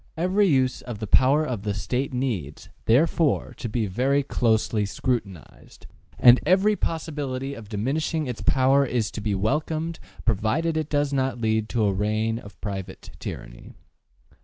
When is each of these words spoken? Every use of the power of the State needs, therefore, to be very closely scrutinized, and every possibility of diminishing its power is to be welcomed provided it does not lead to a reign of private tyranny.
Every 0.17 0.47
use 0.47 0.81
of 0.81 0.97
the 0.97 1.05
power 1.05 1.45
of 1.45 1.61
the 1.61 1.75
State 1.75 2.11
needs, 2.11 2.69
therefore, 2.85 3.53
to 3.57 3.69
be 3.69 3.85
very 3.85 4.23
closely 4.23 4.83
scrutinized, 4.83 5.85
and 6.17 6.39
every 6.43 6.75
possibility 6.75 7.53
of 7.53 7.69
diminishing 7.69 8.25
its 8.25 8.41
power 8.41 8.83
is 8.83 9.11
to 9.11 9.21
be 9.21 9.35
welcomed 9.35 9.99
provided 10.25 10.75
it 10.75 10.89
does 10.89 11.13
not 11.13 11.39
lead 11.39 11.69
to 11.69 11.83
a 11.85 11.93
reign 11.93 12.39
of 12.39 12.59
private 12.61 13.11
tyranny. 13.19 13.73